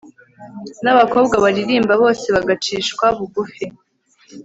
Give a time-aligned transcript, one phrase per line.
[0.83, 3.65] n'abakobwa baririmba bose bagacishwa bugufi